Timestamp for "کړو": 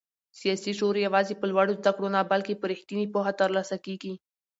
1.95-2.07